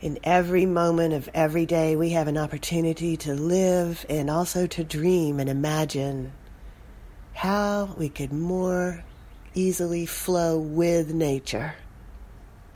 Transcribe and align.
In 0.00 0.18
every 0.24 0.64
moment 0.64 1.12
of 1.12 1.28
every 1.34 1.66
day, 1.66 1.94
we 1.94 2.10
have 2.10 2.26
an 2.26 2.38
opportunity 2.38 3.18
to 3.18 3.34
live 3.34 4.06
and 4.08 4.30
also 4.30 4.66
to 4.66 4.82
dream 4.82 5.38
and 5.38 5.50
imagine 5.50 6.32
how 7.34 7.94
we 7.98 8.08
could 8.08 8.32
more 8.32 9.04
easily 9.52 10.06
flow 10.06 10.58
with 10.58 11.12
nature 11.12 11.74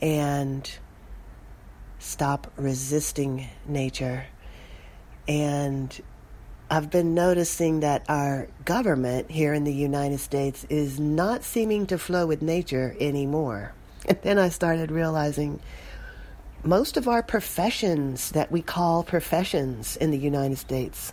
and 0.00 0.70
stop 1.98 2.52
resisting 2.56 3.48
nature. 3.66 4.26
And 5.26 5.98
I've 6.70 6.90
been 6.90 7.14
noticing 7.14 7.80
that 7.80 8.04
our 8.06 8.48
government 8.66 9.30
here 9.30 9.54
in 9.54 9.64
the 9.64 9.72
United 9.72 10.20
States 10.20 10.66
is 10.68 11.00
not 11.00 11.42
seeming 11.42 11.86
to 11.86 11.96
flow 11.96 12.26
with 12.26 12.42
nature 12.42 12.94
anymore. 13.00 13.72
And 14.06 14.18
then 14.20 14.38
I 14.38 14.50
started 14.50 14.90
realizing 14.90 15.60
most 16.64 16.96
of 16.96 17.06
our 17.06 17.22
professions 17.22 18.30
that 18.30 18.50
we 18.50 18.62
call 18.62 19.02
professions 19.02 19.96
in 19.96 20.10
the 20.10 20.18
United 20.18 20.56
States, 20.56 21.12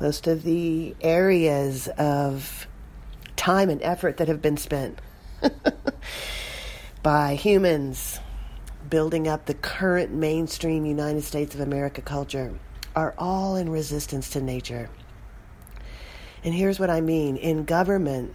most 0.00 0.28
of 0.28 0.44
the 0.44 0.94
areas 1.00 1.88
of 1.98 2.68
time 3.34 3.68
and 3.68 3.82
effort 3.82 4.16
that 4.18 4.28
have 4.28 4.40
been 4.40 4.56
spent 4.56 5.00
by 7.02 7.34
humans 7.34 8.20
building 8.88 9.26
up 9.26 9.46
the 9.46 9.54
current 9.54 10.12
mainstream 10.12 10.86
United 10.86 11.22
States 11.22 11.54
of 11.54 11.60
America 11.60 12.00
culture 12.00 12.54
are 12.94 13.12
all 13.18 13.56
in 13.56 13.68
resistance 13.68 14.30
to 14.30 14.40
nature. 14.40 14.88
And 16.44 16.54
here's 16.54 16.78
what 16.78 16.90
I 16.90 17.00
mean 17.00 17.36
in 17.36 17.64
government, 17.64 18.34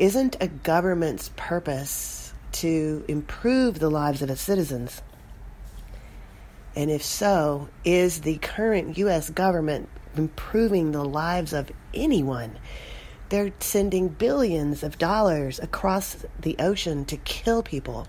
isn't 0.00 0.36
a 0.40 0.48
government's 0.48 1.30
purpose 1.36 2.32
to 2.52 3.04
improve 3.06 3.78
the 3.78 3.90
lives 3.90 4.22
of 4.22 4.30
its 4.30 4.40
citizens? 4.40 5.00
And 6.76 6.90
if 6.90 7.02
so, 7.02 7.68
is 7.84 8.20
the 8.20 8.38
current 8.38 8.96
U.S. 8.98 9.30
government 9.30 9.88
improving 10.16 10.92
the 10.92 11.04
lives 11.04 11.52
of 11.52 11.70
anyone? 11.92 12.58
They're 13.28 13.52
sending 13.60 14.08
billions 14.08 14.82
of 14.82 14.98
dollars 14.98 15.58
across 15.60 16.24
the 16.40 16.56
ocean 16.58 17.04
to 17.06 17.16
kill 17.18 17.62
people. 17.62 18.06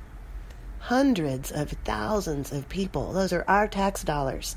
Hundreds 0.80 1.52
of 1.52 1.72
thousands 1.84 2.52
of 2.52 2.70
people. 2.70 3.14
Those 3.14 3.34
are 3.34 3.46
our 3.48 3.68
tax 3.68 4.04
dollars 4.04 4.56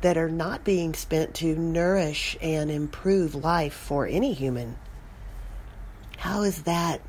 that 0.00 0.16
are 0.16 0.30
not 0.30 0.64
being 0.64 0.94
spent 0.94 1.34
to 1.34 1.54
nourish 1.54 2.36
and 2.40 2.70
improve 2.70 3.34
life 3.34 3.74
for 3.74 4.06
any 4.06 4.32
human. 4.32 4.76
How 6.16 6.42
is 6.42 6.62
that 6.62 7.00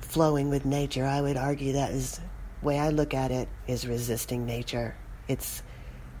flowing 0.00 0.50
with 0.50 0.64
nature? 0.64 1.06
I 1.06 1.20
would 1.22 1.36
argue 1.36 1.72
that 1.74 1.92
is 1.92 2.18
the 2.18 2.66
way 2.66 2.78
I 2.78 2.90
look 2.90 3.14
at 3.14 3.30
it 3.30 3.48
is 3.66 3.86
resisting 3.86 4.44
nature. 4.44 4.94
It's 5.28 5.62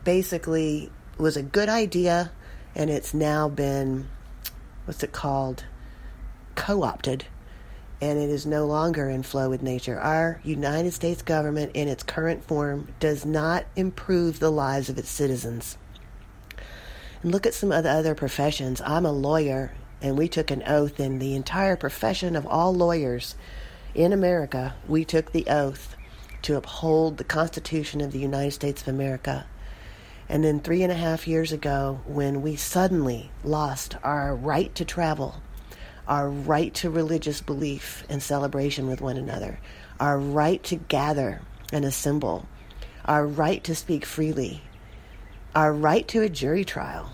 basically 0.04 0.90
was 1.18 1.36
a 1.36 1.42
good 1.42 1.68
idea 1.68 2.32
and 2.74 2.90
it's 2.90 3.14
now 3.14 3.48
been 3.48 4.08
what's 4.84 5.02
it 5.02 5.12
called 5.12 5.64
co-opted 6.54 7.24
and 8.00 8.18
it 8.18 8.28
is 8.28 8.44
no 8.44 8.66
longer 8.66 9.08
in 9.08 9.22
flow 9.22 9.48
with 9.48 9.62
nature. 9.62 9.98
Our 9.98 10.40
United 10.44 10.92
States 10.92 11.22
government 11.22 11.72
in 11.74 11.88
its 11.88 12.02
current 12.02 12.44
form 12.44 12.88
does 13.00 13.24
not 13.24 13.64
improve 13.76 14.40
the 14.40 14.50
lives 14.50 14.88
of 14.88 14.98
its 14.98 15.08
citizens. 15.08 15.78
And 17.22 17.32
look 17.32 17.46
at 17.46 17.54
some 17.54 17.72
of 17.72 17.84
the 17.84 17.90
other 17.90 18.14
professions. 18.14 18.82
I'm 18.84 19.06
a 19.06 19.12
lawyer 19.12 19.72
and 20.02 20.18
we 20.18 20.28
took 20.28 20.50
an 20.50 20.62
oath 20.66 21.00
in 21.00 21.18
the 21.18 21.34
entire 21.34 21.76
profession 21.76 22.36
of 22.36 22.46
all 22.46 22.74
lawyers 22.74 23.36
in 23.94 24.12
America. 24.12 24.74
We 24.86 25.04
took 25.04 25.32
the 25.32 25.46
oath 25.48 25.96
to 26.44 26.56
uphold 26.56 27.16
the 27.16 27.24
Constitution 27.24 28.00
of 28.00 28.12
the 28.12 28.18
United 28.18 28.52
States 28.52 28.82
of 28.82 28.88
America. 28.88 29.46
And 30.28 30.44
then 30.44 30.60
three 30.60 30.82
and 30.82 30.92
a 30.92 30.96
half 30.96 31.26
years 31.26 31.52
ago, 31.52 32.00
when 32.06 32.42
we 32.42 32.56
suddenly 32.56 33.30
lost 33.42 33.96
our 34.02 34.34
right 34.34 34.74
to 34.74 34.84
travel, 34.84 35.42
our 36.06 36.28
right 36.28 36.72
to 36.74 36.90
religious 36.90 37.40
belief 37.40 38.04
and 38.08 38.22
celebration 38.22 38.86
with 38.86 39.00
one 39.00 39.16
another, 39.16 39.58
our 39.98 40.18
right 40.18 40.62
to 40.64 40.76
gather 40.76 41.40
and 41.72 41.84
assemble, 41.84 42.46
our 43.04 43.26
right 43.26 43.64
to 43.64 43.74
speak 43.74 44.04
freely, 44.04 44.62
our 45.54 45.72
right 45.72 46.06
to 46.08 46.22
a 46.22 46.28
jury 46.28 46.64
trial, 46.64 47.10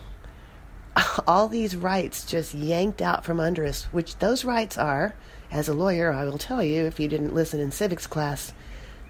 all 1.26 1.46
these 1.46 1.76
rights 1.76 2.24
just 2.24 2.54
yanked 2.54 3.00
out 3.00 3.24
from 3.24 3.38
under 3.38 3.64
us, 3.64 3.84
which 3.92 4.18
those 4.18 4.44
rights 4.44 4.76
are, 4.76 5.14
as 5.52 5.68
a 5.68 5.74
lawyer, 5.74 6.12
I 6.12 6.24
will 6.24 6.38
tell 6.38 6.62
you 6.62 6.84
if 6.84 6.98
you 7.00 7.08
didn't 7.08 7.34
listen 7.34 7.60
in 7.60 7.70
civics 7.70 8.06
class, 8.06 8.52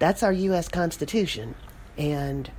that's 0.01 0.23
our 0.23 0.33
U.S. 0.33 0.67
Constitution. 0.67 1.53
And 1.95 2.49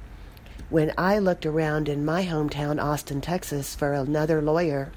when 0.70 0.92
I 0.96 1.18
looked 1.18 1.44
around 1.44 1.88
in 1.88 2.04
my 2.04 2.24
hometown, 2.24 2.80
Austin, 2.80 3.20
Texas, 3.20 3.74
for 3.74 3.92
another 3.94 4.40
lawyer 4.40 4.92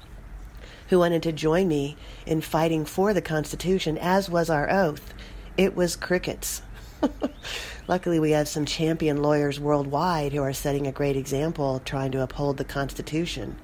who 0.88 1.00
wanted 1.00 1.24
to 1.24 1.32
join 1.32 1.66
me 1.66 1.96
in 2.24 2.40
fighting 2.40 2.84
for 2.84 3.12
the 3.12 3.20
Constitution, 3.20 3.98
as 3.98 4.30
was 4.30 4.48
our 4.48 4.70
oath, 4.70 5.12
it 5.56 5.74
was 5.74 5.96
crickets. 5.96 6.62
Luckily, 7.88 8.20
we 8.20 8.30
have 8.30 8.46
some 8.46 8.64
champion 8.64 9.20
lawyers 9.22 9.58
worldwide 9.58 10.32
who 10.32 10.42
are 10.42 10.52
setting 10.52 10.86
a 10.86 10.92
great 10.92 11.16
example 11.16 11.82
trying 11.84 12.12
to 12.12 12.22
uphold 12.22 12.58
the 12.58 12.64
Constitution. 12.64 13.56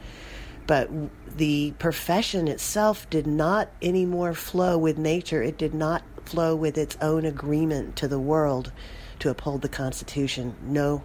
But 0.67 0.91
the 1.37 1.73
profession 1.79 2.49
itself 2.49 3.09
did 3.11 3.29
not 3.29 3.69
anymore 3.81 4.35
flow 4.35 4.77
with 4.77 4.99
nature. 4.99 5.41
It 5.41 5.57
did 5.57 5.73
not 5.73 6.03
flow 6.25 6.55
with 6.55 6.79
its 6.79 6.97
own 7.01 7.25
agreement 7.25 7.97
to 7.97 8.09
the 8.09 8.19
world 8.19 8.73
to 9.19 9.31
uphold 9.31 9.63
the 9.63 9.69
Constitution. 9.69 10.55
No, 10.63 11.05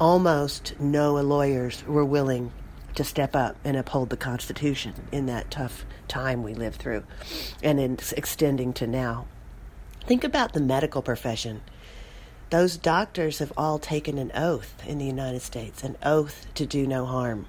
almost 0.00 0.78
no 0.80 1.14
lawyers 1.14 1.84
were 1.86 2.04
willing 2.04 2.52
to 2.94 3.04
step 3.04 3.36
up 3.36 3.56
and 3.64 3.76
uphold 3.76 4.10
the 4.10 4.16
Constitution 4.16 4.94
in 5.12 5.26
that 5.26 5.50
tough 5.50 5.84
time 6.08 6.42
we 6.42 6.54
lived 6.54 6.76
through, 6.76 7.04
and 7.62 7.78
it's 7.78 8.12
extending 8.12 8.72
to 8.74 8.86
now. 8.86 9.26
Think 10.06 10.24
about 10.24 10.52
the 10.52 10.60
medical 10.60 11.02
profession. 11.02 11.60
Those 12.50 12.76
doctors 12.76 13.38
have 13.38 13.52
all 13.56 13.78
taken 13.78 14.18
an 14.18 14.32
oath 14.34 14.82
in 14.86 14.98
the 14.98 15.04
United 15.04 15.42
States, 15.42 15.84
an 15.84 15.96
oath 16.02 16.46
to 16.54 16.66
do 16.66 16.86
no 16.86 17.06
harm. 17.06 17.46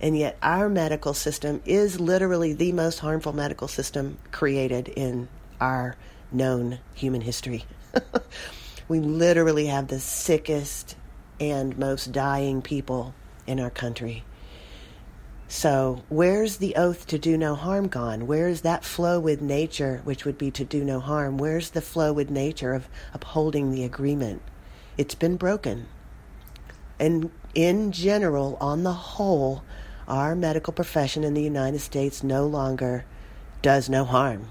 And 0.00 0.18
yet, 0.18 0.36
our 0.42 0.68
medical 0.68 1.14
system 1.14 1.62
is 1.64 2.00
literally 2.00 2.52
the 2.52 2.72
most 2.72 2.98
harmful 2.98 3.32
medical 3.32 3.68
system 3.68 4.18
created 4.32 4.88
in 4.88 5.28
our 5.62 5.96
known 6.32 6.80
human 6.92 7.20
history. 7.20 7.64
we 8.88 8.98
literally 8.98 9.66
have 9.66 9.86
the 9.86 10.00
sickest 10.00 10.96
and 11.38 11.78
most 11.78 12.10
dying 12.10 12.60
people 12.60 13.14
in 13.46 13.60
our 13.60 13.70
country. 13.70 14.24
So, 15.46 16.02
where's 16.08 16.56
the 16.56 16.74
oath 16.76 17.06
to 17.08 17.18
do 17.18 17.36
no 17.36 17.54
harm 17.54 17.86
gone? 17.86 18.26
Where's 18.26 18.62
that 18.62 18.84
flow 18.84 19.20
with 19.20 19.40
nature, 19.40 20.00
which 20.02 20.24
would 20.24 20.38
be 20.38 20.50
to 20.50 20.64
do 20.64 20.82
no 20.82 20.98
harm? 20.98 21.38
Where's 21.38 21.70
the 21.70 21.82
flow 21.82 22.12
with 22.12 22.30
nature 22.30 22.74
of 22.74 22.88
upholding 23.14 23.70
the 23.70 23.84
agreement? 23.84 24.42
It's 24.96 25.14
been 25.14 25.36
broken. 25.36 25.86
And 26.98 27.30
in 27.54 27.92
general, 27.92 28.56
on 28.60 28.82
the 28.82 28.94
whole, 28.94 29.62
our 30.08 30.34
medical 30.34 30.72
profession 30.72 31.22
in 31.22 31.34
the 31.34 31.42
United 31.42 31.80
States 31.80 32.24
no 32.24 32.46
longer 32.46 33.04
does 33.60 33.88
no 33.88 34.04
harm. 34.04 34.48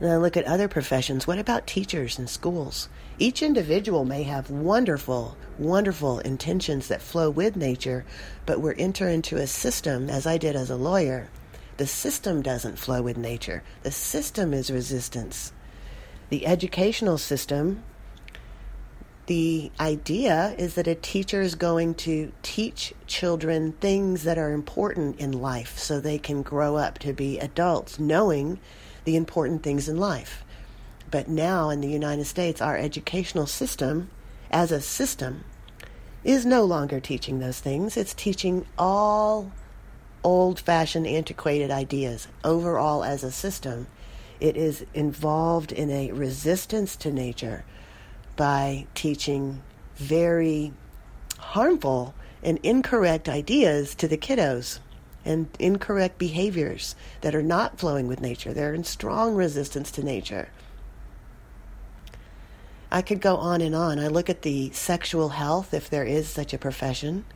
And 0.00 0.08
then 0.08 0.22
look 0.22 0.36
at 0.36 0.44
other 0.44 0.68
professions. 0.68 1.26
What 1.26 1.40
about 1.40 1.66
teachers 1.66 2.18
and 2.18 2.30
schools? 2.30 2.88
Each 3.18 3.42
individual 3.42 4.04
may 4.04 4.22
have 4.22 4.48
wonderful, 4.48 5.36
wonderful 5.58 6.20
intentions 6.20 6.86
that 6.86 7.02
flow 7.02 7.30
with 7.30 7.56
nature, 7.56 8.04
but 8.46 8.60
we're 8.60 8.74
entering 8.74 9.14
into 9.14 9.36
a 9.36 9.46
system, 9.48 10.08
as 10.08 10.24
I 10.24 10.38
did 10.38 10.54
as 10.54 10.70
a 10.70 10.76
lawyer. 10.76 11.28
The 11.78 11.86
system 11.86 12.42
doesn't 12.42 12.78
flow 12.78 13.02
with 13.02 13.16
nature. 13.16 13.64
The 13.82 13.90
system 13.90 14.54
is 14.54 14.70
resistance. 14.70 15.52
The 16.28 16.46
educational 16.46 17.18
system, 17.18 17.82
the 19.26 19.72
idea 19.80 20.54
is 20.58 20.74
that 20.74 20.86
a 20.86 20.94
teacher 20.94 21.40
is 21.40 21.54
going 21.54 21.94
to 21.96 22.32
teach 22.42 22.94
children 23.06 23.72
things 23.72 24.22
that 24.22 24.38
are 24.38 24.52
important 24.52 25.18
in 25.18 25.32
life 25.32 25.76
so 25.78 25.98
they 25.98 26.18
can 26.18 26.42
grow 26.42 26.76
up 26.76 26.98
to 27.00 27.12
be 27.12 27.38
adults, 27.38 27.98
knowing 27.98 28.60
the 29.08 29.16
important 29.16 29.62
things 29.62 29.88
in 29.88 29.96
life. 29.96 30.44
But 31.10 31.28
now 31.28 31.70
in 31.70 31.80
the 31.80 31.88
United 31.88 32.26
States, 32.26 32.60
our 32.60 32.76
educational 32.76 33.46
system, 33.46 34.10
as 34.50 34.70
a 34.70 34.82
system, 34.82 35.44
is 36.24 36.44
no 36.44 36.62
longer 36.62 37.00
teaching 37.00 37.38
those 37.38 37.58
things. 37.58 37.96
It's 37.96 38.12
teaching 38.12 38.66
all 38.76 39.50
old 40.22 40.60
fashioned, 40.60 41.06
antiquated 41.06 41.70
ideas. 41.70 42.28
Overall, 42.44 43.02
as 43.02 43.24
a 43.24 43.32
system, 43.32 43.86
it 44.40 44.58
is 44.58 44.84
involved 44.92 45.72
in 45.72 45.90
a 45.90 46.12
resistance 46.12 46.94
to 46.96 47.10
nature 47.10 47.64
by 48.36 48.86
teaching 48.94 49.62
very 49.96 50.74
harmful 51.38 52.14
and 52.42 52.58
incorrect 52.62 53.26
ideas 53.26 53.94
to 53.94 54.06
the 54.06 54.18
kiddos 54.18 54.80
and 55.24 55.48
incorrect 55.58 56.18
behaviors 56.18 56.94
that 57.20 57.34
are 57.34 57.42
not 57.42 57.78
flowing 57.78 58.06
with 58.06 58.20
nature. 58.20 58.52
They're 58.52 58.74
in 58.74 58.84
strong 58.84 59.34
resistance 59.34 59.90
to 59.92 60.02
nature. 60.02 60.48
I 62.90 63.02
could 63.02 63.20
go 63.20 63.36
on 63.36 63.60
and 63.60 63.74
on. 63.74 63.98
I 63.98 64.08
look 64.08 64.30
at 64.30 64.42
the 64.42 64.70
sexual 64.70 65.30
health, 65.30 65.74
if 65.74 65.90
there 65.90 66.04
is 66.04 66.28
such 66.28 66.54
a 66.54 66.58
profession, 66.58 67.26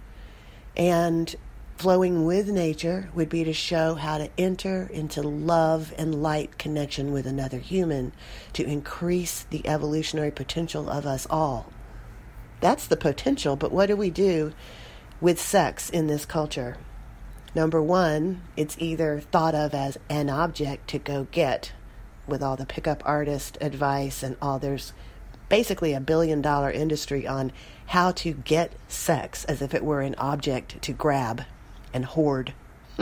and 0.77 1.35
flowing 1.77 2.25
with 2.25 2.49
nature 2.49 3.11
would 3.13 3.29
be 3.29 3.45
to 3.45 3.53
show 3.53 3.95
how 3.95 4.17
to 4.17 4.31
enter 4.39 4.89
into 4.93 5.21
love 5.21 5.93
and 5.99 6.23
light 6.23 6.57
connection 6.57 7.13
with 7.13 7.27
another 7.27 7.59
human 7.59 8.13
to 8.53 8.65
increase 8.65 9.45
the 9.51 9.67
evolutionary 9.67 10.31
potential 10.31 10.89
of 10.89 11.05
us 11.05 11.27
all. 11.29 11.71
That's 12.61 12.87
the 12.87 12.97
potential, 12.97 13.57
but 13.57 13.73
what 13.73 13.87
do 13.87 13.97
we 13.97 14.11
do 14.11 14.53
with 15.21 15.41
sex 15.41 15.91
in 15.91 16.07
this 16.07 16.25
culture? 16.25 16.77
Number 17.55 17.83
one, 17.83 18.43
it's 18.57 18.77
either 18.79 19.21
thought 19.21 19.55
of 19.55 19.75
as 19.75 19.99
an 20.09 20.31
object 20.31 20.89
to 20.89 20.99
go 20.99 21.27
get 21.31 21.73
with 22.27 22.43
all 22.43 22.57
the 22.57 22.65
pickup 22.65 23.03
artist 23.05 23.59
advice 23.61 24.23
and 24.23 24.37
all 24.41 24.59
there's 24.59 24.93
basically 25.49 25.93
a 25.93 26.01
billion 26.01 26.41
dollar 26.41 26.71
industry 26.71 27.27
on 27.27 27.53
how 27.87 28.11
to 28.11 28.33
get 28.33 28.73
sex 28.89 29.45
as 29.45 29.61
if 29.61 29.75
it 29.75 29.85
were 29.85 30.01
an 30.01 30.15
object 30.17 30.81
to 30.81 30.93
grab 30.93 31.43
and 31.93 32.07
hoard. 32.07 32.55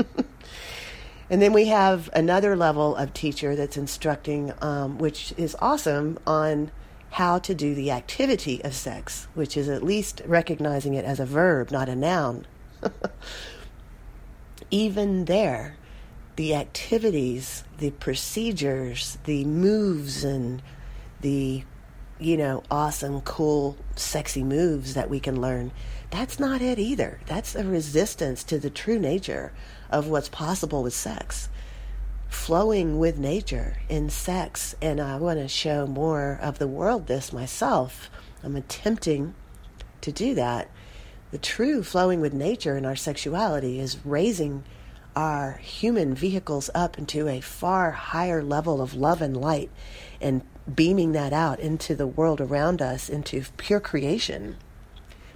and 1.30 1.40
then 1.40 1.52
we 1.52 1.66
have 1.66 2.10
another 2.12 2.56
level 2.56 2.96
of 2.96 3.14
teacher 3.14 3.54
that's 3.54 3.76
instructing, 3.76 4.52
um, 4.60 4.98
which 4.98 5.32
is 5.36 5.54
awesome, 5.60 6.18
on 6.26 6.72
how 7.10 7.38
to 7.38 7.54
do 7.54 7.72
the 7.72 7.92
activity 7.92 8.62
of 8.64 8.74
sex, 8.74 9.28
which 9.34 9.56
is 9.56 9.68
at 9.68 9.84
least 9.84 10.22
recognizing 10.26 10.94
it 10.94 11.04
as 11.04 11.20
a 11.20 11.26
verb, 11.26 11.70
not 11.70 11.88
a 11.88 11.94
noun. 11.94 12.48
Even 14.70 15.24
there, 15.24 15.76
the 16.36 16.54
activities, 16.54 17.64
the 17.78 17.90
procedures, 17.90 19.18
the 19.24 19.44
moves, 19.44 20.24
and 20.24 20.62
the 21.20 21.64
you 22.20 22.36
know, 22.36 22.62
awesome, 22.70 23.22
cool, 23.22 23.76
sexy 23.96 24.44
moves 24.44 24.94
that 24.94 25.08
we 25.08 25.18
can 25.18 25.40
learn. 25.40 25.72
That's 26.10 26.38
not 26.38 26.60
it 26.60 26.78
either. 26.78 27.18
That's 27.26 27.54
a 27.54 27.64
resistance 27.64 28.44
to 28.44 28.58
the 28.58 28.70
true 28.70 28.98
nature 28.98 29.52
of 29.90 30.08
what's 30.08 30.28
possible 30.28 30.82
with 30.82 30.92
sex. 30.92 31.48
Flowing 32.28 32.98
with 32.98 33.18
nature 33.18 33.78
in 33.88 34.10
sex, 34.10 34.74
and 34.82 35.00
I 35.00 35.16
want 35.16 35.38
to 35.40 35.48
show 35.48 35.86
more 35.86 36.38
of 36.42 36.58
the 36.58 36.68
world 36.68 37.06
this 37.06 37.32
myself. 37.32 38.10
I'm 38.44 38.54
attempting 38.54 39.34
to 40.02 40.12
do 40.12 40.34
that. 40.34 40.70
The 41.30 41.38
true 41.38 41.84
flowing 41.84 42.20
with 42.20 42.34
nature 42.34 42.76
in 42.76 42.84
our 42.84 42.96
sexuality 42.96 43.78
is 43.78 44.04
raising 44.04 44.64
our 45.14 45.52
human 45.62 46.12
vehicles 46.12 46.70
up 46.74 46.98
into 46.98 47.28
a 47.28 47.40
far 47.40 47.92
higher 47.92 48.42
level 48.42 48.80
of 48.80 48.94
love 48.94 49.22
and 49.22 49.36
light 49.36 49.70
and 50.20 50.42
beaming 50.74 51.12
that 51.12 51.32
out 51.32 51.60
into 51.60 51.94
the 51.94 52.06
world 52.06 52.40
around 52.40 52.82
us, 52.82 53.08
into 53.08 53.44
pure 53.56 53.78
creation. 53.78 54.56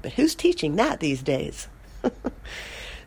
But 0.02 0.14
who's 0.14 0.34
teaching 0.34 0.74
that 0.76 0.98
these 0.98 1.22
days? 1.22 1.68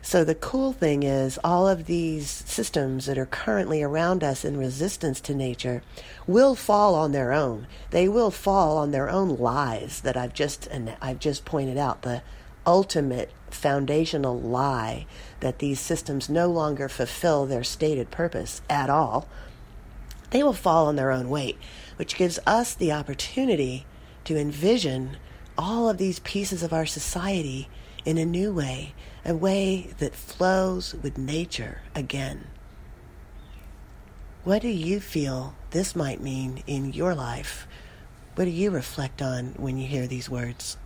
so 0.02 0.24
the 0.24 0.34
cool 0.34 0.72
thing 0.72 1.02
is, 1.02 1.38
all 1.44 1.68
of 1.68 1.86
these 1.86 2.28
systems 2.28 3.04
that 3.04 3.18
are 3.18 3.26
currently 3.26 3.82
around 3.82 4.24
us 4.24 4.46
in 4.46 4.56
resistance 4.56 5.20
to 5.20 5.34
nature 5.34 5.82
will 6.26 6.54
fall 6.54 6.94
on 6.94 7.12
their 7.12 7.32
own. 7.32 7.66
They 7.90 8.08
will 8.08 8.30
fall 8.30 8.78
on 8.78 8.92
their 8.92 9.10
own 9.10 9.36
lies 9.36 10.00
that 10.00 10.16
I've 10.16 10.32
just 10.32 10.66
and 10.66 10.96
I've 11.02 11.20
just 11.20 11.44
pointed 11.44 11.76
out. 11.76 12.02
The 12.02 12.22
ultimate 12.68 13.30
foundational 13.50 14.38
lie 14.38 15.06
that 15.40 15.58
these 15.58 15.80
systems 15.80 16.28
no 16.28 16.46
longer 16.48 16.86
fulfill 16.86 17.46
their 17.46 17.64
stated 17.64 18.10
purpose 18.10 18.60
at 18.68 18.90
all, 18.90 19.26
they 20.30 20.42
will 20.42 20.52
fall 20.52 20.86
on 20.86 20.96
their 20.96 21.10
own 21.10 21.30
weight, 21.30 21.56
which 21.96 22.16
gives 22.16 22.38
us 22.46 22.74
the 22.74 22.92
opportunity 22.92 23.86
to 24.24 24.36
envision 24.36 25.16
all 25.56 25.88
of 25.88 25.96
these 25.96 26.18
pieces 26.18 26.62
of 26.62 26.74
our 26.74 26.84
society 26.84 27.70
in 28.04 28.18
a 28.18 28.26
new 28.26 28.52
way, 28.52 28.92
a 29.24 29.34
way 29.34 29.94
that 29.98 30.14
flows 30.14 30.94
with 31.02 31.16
nature 31.16 31.80
again. 31.94 32.48
What 34.44 34.60
do 34.60 34.68
you 34.68 35.00
feel 35.00 35.54
this 35.70 35.96
might 35.96 36.20
mean 36.20 36.62
in 36.66 36.92
your 36.92 37.14
life? 37.14 37.66
What 38.34 38.44
do 38.44 38.50
you 38.50 38.70
reflect 38.70 39.22
on 39.22 39.54
when 39.56 39.78
you 39.78 39.86
hear 39.88 40.06
these 40.06 40.28
words? 40.28 40.76